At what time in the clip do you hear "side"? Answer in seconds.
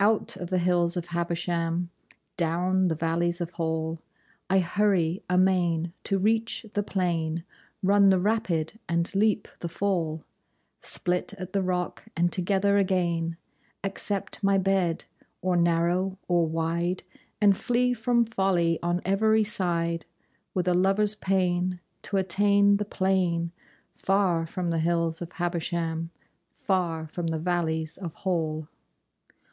19.44-20.04